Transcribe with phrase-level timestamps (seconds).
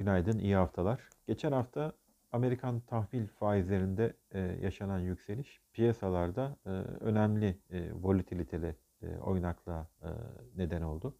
[0.00, 1.00] Günaydın, iyi haftalar.
[1.26, 1.92] Geçen hafta
[2.32, 6.68] Amerikan tahvil faizlerinde e, yaşanan yükseliş piyasalarda e,
[7.00, 8.76] önemli e, volatilitede
[9.22, 10.08] oynaklığa e,
[10.56, 11.16] neden oldu.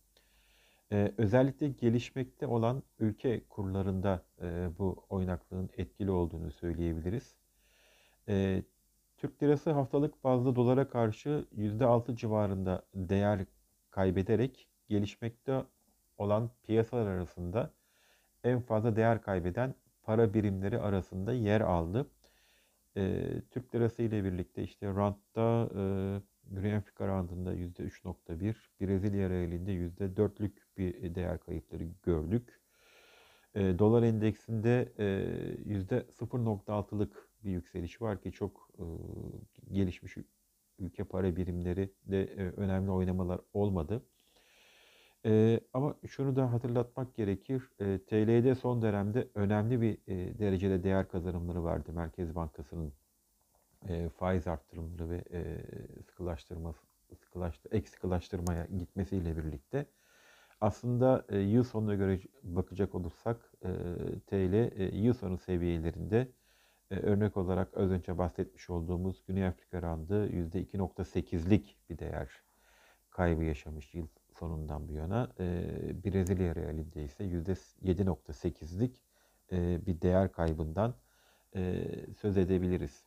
[1.18, 4.22] Özellikle gelişmekte olan ülke kurlarında
[4.78, 7.36] bu oynaklığın etkili olduğunu söyleyebiliriz.
[9.16, 13.40] Türk lirası haftalık bazda dolara karşı %6 civarında değer
[13.90, 15.64] kaybederek gelişmekte
[16.18, 17.70] olan piyasalar arasında
[18.44, 22.10] en fazla değer kaybeden para birimleri arasında yer aldı.
[22.96, 25.82] E, Türk lirası ile birlikte işte Rand'da e,
[26.50, 32.60] Güney Afrika Rand'ında %3.1, Brezilya realinde %4'lük bir değer kayıpları gördük.
[33.54, 35.04] E, dolar endeksinde e,
[35.66, 38.84] %0.6'lık bir yükseliş var ki çok e,
[39.74, 40.16] gelişmiş
[40.78, 44.02] ülke para birimleri de e, önemli oynamalar olmadı.
[45.24, 47.70] Eee, ama şunu da hatırlatmak gerekir.
[47.80, 52.92] Eee, TL'de son dönemde önemli bir, eee, derecede değer kazanımları vardı Merkez Bankası'nın,
[53.88, 55.64] eee, faiz arttırımları ve, eee,
[56.06, 56.80] sıkılaştırması
[57.20, 59.86] sıkılaştı ek sıkılaştırmaya gitmesiyle birlikte.
[60.60, 66.28] Aslında, eee, yıl sonuna göre bakacak olursak, eee, TL, eee, yıl sonu seviyelerinde,
[66.92, 72.30] eee, örnek olarak az önce bahsetmiş olduğumuz Güney Afrika randı %2.8'lik bir değer
[73.10, 75.32] kaybı yaşamış yıl sonundan bu yana.
[75.40, 75.44] E,
[76.04, 79.02] Brezilya realinde ise %7.8'lik
[79.52, 80.94] e, bir değer kaybından
[81.56, 81.84] e,
[82.20, 83.04] söz edebiliriz.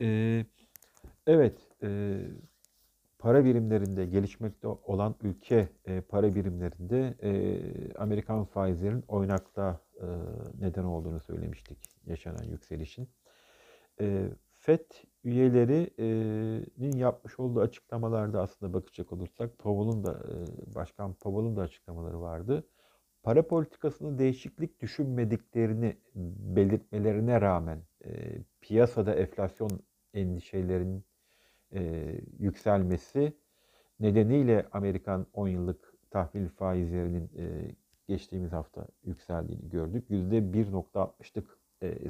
[0.00, 0.46] E,
[1.26, 2.20] evet, e,
[3.18, 10.06] para birimlerinde gelişmekte olan ülke e, para birimlerinde e, Amerikan faizlerin oynakta e,
[10.60, 13.08] neden olduğunu söylemiştik yaşanan yükselişin.
[14.00, 14.28] E,
[14.60, 14.90] FED
[15.24, 20.22] üyelerinin yapmış olduğu açıklamalarda aslında bakacak olursak Powell'un da
[20.74, 22.64] Başkan Powell'un da açıklamaları vardı.
[23.22, 25.96] Para politikasını değişiklik düşünmediklerini
[26.56, 27.82] belirtmelerine rağmen
[28.60, 29.70] piyasada enflasyon
[30.14, 31.04] endişelerinin
[32.38, 33.32] yükselmesi
[34.00, 37.30] nedeniyle Amerikan 10 yıllık tahvil faizlerinin
[38.08, 40.10] geçtiğimiz hafta yükseldiğini gördük.
[40.10, 41.58] %1.60'lık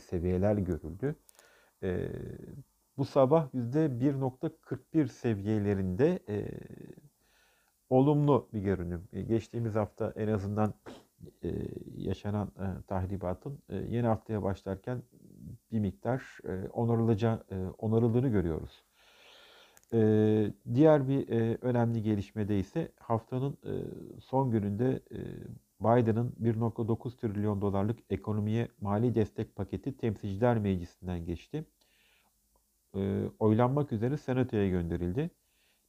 [0.02, 1.16] seviyeler görüldü.
[2.96, 6.48] Bu sabah %1.41 seviyelerinde e,
[7.90, 9.08] olumlu bir görünüm.
[9.12, 10.74] E, geçtiğimiz hafta en azından
[11.44, 11.48] e,
[11.96, 15.02] yaşanan e, tahribatın e, yeni haftaya başlarken
[15.72, 18.84] bir miktar e, onarılaca, e, onarıldığını görüyoruz.
[19.92, 23.72] E, diğer bir e, önemli gelişmede ise haftanın e,
[24.20, 25.18] son gününde e,
[25.80, 31.64] Biden'ın 1.9 trilyon dolarlık ekonomiye mali destek paketi Temsilciler Meclisi'nden geçti
[32.94, 35.30] e, oylanmak üzere Senato'ya gönderildi.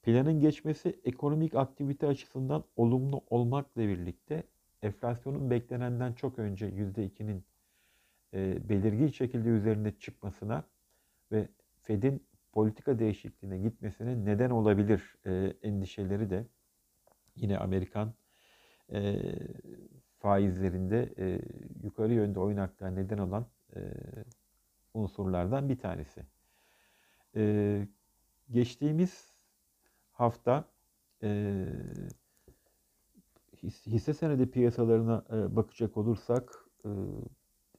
[0.04, 4.44] Planın geçmesi ekonomik aktivite açısından olumlu olmakla birlikte
[4.82, 7.44] enflasyonun beklenenden çok önce %2'nin
[8.34, 10.64] e, belirgin şekilde üzerinde çıkmasına
[11.32, 11.48] ve
[11.82, 16.46] Fed'in politika değişikliğine gitmesine neden olabilir e, endişeleri de
[17.36, 18.14] yine Amerikan
[18.94, 19.22] e,
[20.20, 21.42] faizlerinde e,
[21.84, 23.80] yukarı yönde oynaklığa neden olan e,
[24.94, 26.26] unsurlardan bir tanesi.
[27.36, 27.88] Ee,
[28.52, 29.34] geçtiğimiz
[30.12, 30.66] hafta
[31.24, 31.66] e,
[33.64, 36.90] hisse senedi piyasalarına e, bakacak olursak e,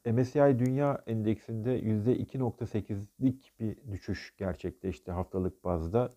[0.07, 6.13] MSCI Dünya Endeksinde %2.8'lik bir düşüş gerçekleşti haftalık bazda.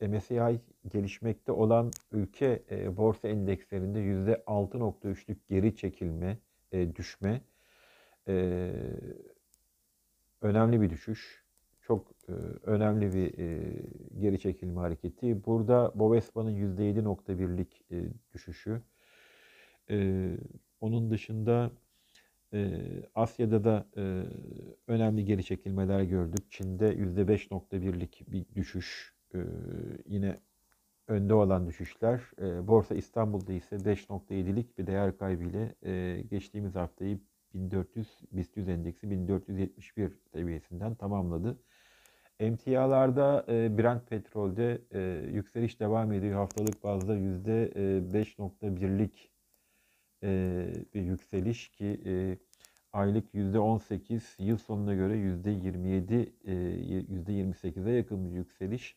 [0.00, 6.38] E, MSCI gelişmekte olan ülke e, borsa endekslerinde %6.3'lük geri çekilme,
[6.72, 7.40] e, düşme.
[8.28, 8.72] E,
[10.40, 11.42] önemli bir düşüş
[11.82, 13.72] çok e, önemli bir e,
[14.20, 15.44] geri çekilme hareketi.
[15.44, 18.04] Burada Bovespa'nın %7.1'lik e,
[18.34, 18.82] düşüşü.
[19.90, 20.28] E,
[20.80, 21.70] onun dışında
[23.14, 24.22] Asya'da da e,
[24.86, 26.50] önemli geri çekilmeler gördük.
[26.50, 29.14] Çin'de %5.1'lik bir düşüş.
[29.34, 29.38] E,
[30.06, 30.40] yine
[31.08, 32.20] önde olan düşüşler.
[32.38, 35.68] E, Borsa İstanbul'da ise 5.7'lik bir değer kaybıyla
[36.30, 37.18] geçtiğimiz haftayı
[37.54, 41.58] 1400 BIST 100 endeksi 1471 seviyesinden tamamladı.
[42.40, 44.80] Emtialarda Brent petrolde
[45.32, 46.34] yükseliş devam ediyor.
[46.34, 49.31] Haftalık bazda %5.1'lik e, e,
[50.94, 52.38] bir yükseliş ki e,
[52.92, 58.96] aylık %18, yıl sonuna göre %27, e, %28'e yakın bir yükseliş.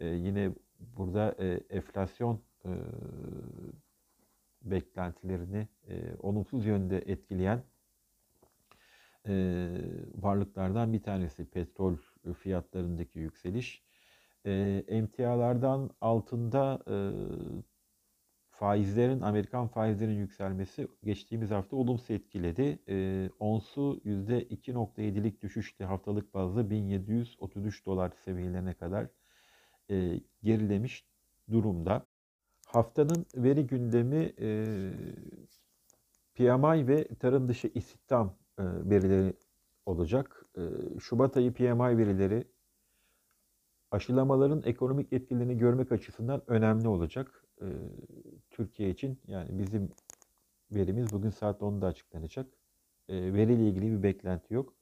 [0.00, 2.70] E, yine burada e, enflasyon e,
[4.62, 7.62] beklentilerini e, olumsuz yönde etkileyen
[9.28, 9.34] e,
[10.14, 11.96] varlıklardan bir tanesi petrol
[12.38, 13.82] fiyatlarındaki yükseliş.
[14.46, 16.96] E, emtialardan altında e,
[18.52, 22.78] faizlerin, Amerikan faizlerin yükselmesi geçtiğimiz hafta olumsuz etkiledi.
[22.88, 29.06] E, onsu %2.7'lik düşüşle haftalık bazda 1733 dolar seviyelerine kadar
[29.90, 31.06] e, gerilemiş
[31.50, 32.06] durumda.
[32.66, 34.76] Haftanın veri gündemi e,
[36.34, 39.34] PMI ve tarım dışı istihdam e, verileri
[39.86, 40.46] olacak.
[40.56, 40.60] E,
[41.00, 42.44] Şubat ayı PMI verileri
[43.90, 47.44] aşılamaların ekonomik etkilerini görmek açısından önemli olacak.
[47.60, 47.66] E,
[48.52, 49.90] Türkiye için yani bizim
[50.70, 52.46] verimiz bugün saat 10'da açıklanacak.
[53.08, 54.74] E, veriyle ilgili bir beklenti yok.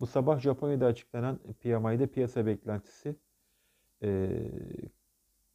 [0.00, 3.16] Bu sabah Japonya'da açıklanan PMI'de piyasa beklentisi
[4.02, 4.08] e,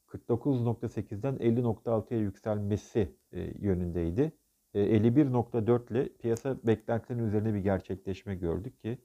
[0.07, 4.31] 49.8'den 50.6'ya yükselmesi e, yönündeydi.
[4.73, 8.97] E, 51.4 ile piyasa beklentilerinin üzerine bir gerçekleşme gördük ki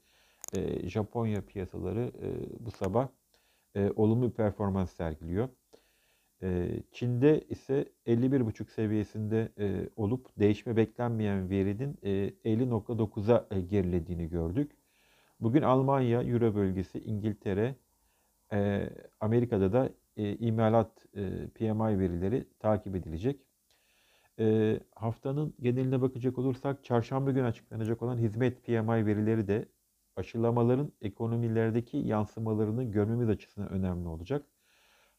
[0.52, 2.28] e, Japonya piyasaları e,
[2.66, 3.08] bu sabah
[3.74, 5.48] e, olumlu performans sergiliyor.
[6.92, 9.48] Çin'de ise 51.5 seviyesinde
[9.96, 12.08] olup değişme beklenmeyen verinin e,
[12.44, 14.72] 50.9'a e, gerilediğini gördük.
[15.40, 17.74] Bugün Almanya, Euro bölgesi, İngiltere,
[19.20, 21.06] Amerika'da da imalat
[21.54, 23.40] PMI verileri takip edilecek.
[24.94, 29.68] Haftanın geneline bakacak olursak çarşamba günü açıklanacak olan hizmet PMI verileri de
[30.16, 34.46] aşılamaların ekonomilerdeki yansımalarını görmemiz açısından önemli olacak.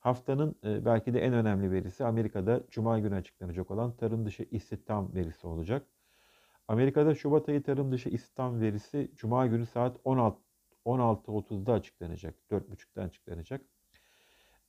[0.01, 5.15] Haftanın e, belki de en önemli verisi Amerika'da Cuma günü açıklanacak olan tarım dışı istihdam
[5.15, 5.87] verisi olacak.
[6.67, 10.41] Amerika'da Şubat ayı tarım dışı istihdam verisi Cuma günü saat 16
[10.85, 12.35] 16.30'da açıklanacak.
[12.51, 13.61] 4.30'da açıklanacak.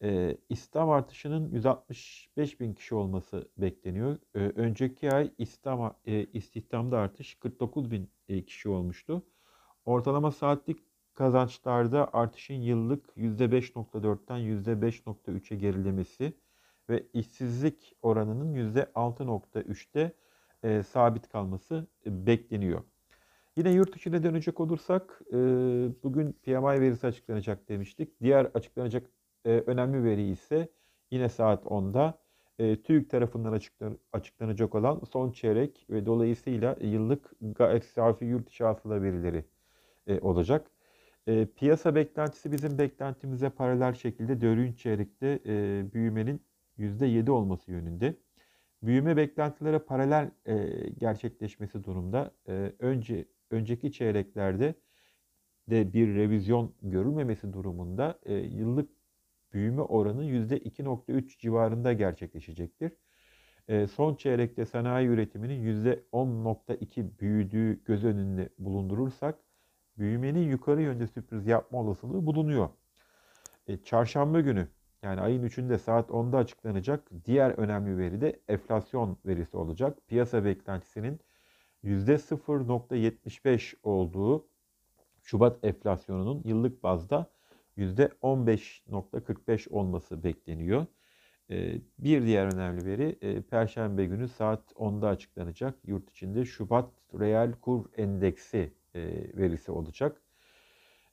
[0.02, 4.18] E, istihdam artışının 165 bin kişi olması bekleniyor.
[4.34, 9.22] E, önceki ay istihdam, e, istihdamda artış 49 bin e, kişi olmuştu.
[9.84, 10.78] Ortalama saatlik
[11.22, 16.32] kazançlarda artışın yıllık %5.4'ten %5.3'e gerilemesi
[16.88, 20.12] ve işsizlik oranının %6.3'te
[20.62, 22.82] e, sabit kalması e, bekleniyor.
[23.56, 25.36] Yine yurt içine dönecek olursak e,
[26.02, 28.20] bugün PMI verisi açıklanacak demiştik.
[28.20, 29.06] Diğer açıklanacak
[29.44, 30.68] e, önemli veri ise
[31.10, 32.18] yine saat 10'da
[32.58, 38.64] e, TÜİK tarafından açıklan, açıklanacak olan son çeyrek ve dolayısıyla yıllık gayri safi yurt içi
[38.64, 39.44] hasıla verileri
[40.06, 40.70] e, olacak.
[41.28, 46.42] E, piyasa beklentisi bizim beklentimize paralel şekilde dördüncü çeyrekte e, büyümenin
[46.78, 48.16] %7 olması yönünde.
[48.82, 54.74] Büyüme beklentilere paralel e, gerçekleşmesi durumda e, önce önceki çeyreklerde
[55.70, 58.90] de bir revizyon görülmemesi durumunda e, yıllık
[59.52, 62.92] büyüme oranı %2.3 civarında gerçekleşecektir.
[63.68, 69.38] E, son çeyrekte sanayi üretiminin %10.2 büyüdüğü göz önünde bulundurursak
[69.98, 72.68] büyümenin yukarı yönde sürpriz yapma olasılığı bulunuyor.
[73.66, 74.68] E, çarşamba günü
[75.02, 79.98] yani ayın 3'ünde saat 10'da açıklanacak diğer önemli veri de enflasyon verisi olacak.
[80.08, 81.20] Piyasa beklentisinin
[81.84, 84.46] %0.75 olduğu
[85.22, 87.30] Şubat enflasyonunun yıllık bazda
[87.76, 90.86] %15.45 olması bekleniyor.
[91.50, 96.90] E, bir diğer önemli veri e, Perşembe günü saat 10'da açıklanacak yurt içinde Şubat
[97.20, 99.00] reel kur endeksi e,
[99.36, 100.22] verisi olacak.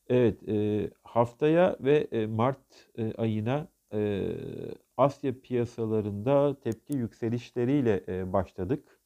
[0.09, 4.31] Evet, e, haftaya ve e, Mart e, ayına e,
[4.97, 8.99] Asya piyasalarında tepki yükselişleriyle e, başladık.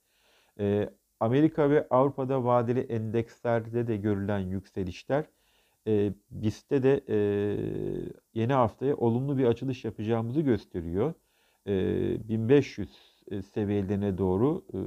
[0.59, 0.89] E,
[1.19, 5.25] Amerika ve Avrupa'da vadeli endekslerde de görülen yükselişler
[5.87, 7.17] e, BIST'te de e,
[8.33, 11.13] yeni haftaya olumlu bir açılış yapacağımızı gösteriyor.
[11.67, 12.89] E, 1500
[13.53, 14.77] seviyelerine doğru e,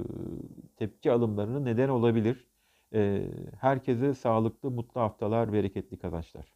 [0.77, 2.47] tepki alımlarının neden olabilir.
[3.61, 6.47] Herkese sağlıklı, mutlu haftalar, bereketli kazançlar.